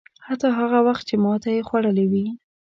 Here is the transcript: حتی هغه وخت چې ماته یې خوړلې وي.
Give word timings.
حتی 0.25 0.47
هغه 0.59 0.79
وخت 0.87 1.03
چې 1.09 1.15
ماته 1.23 1.49
یې 1.55 1.61
خوړلې 1.67 2.05
وي. 2.11 2.25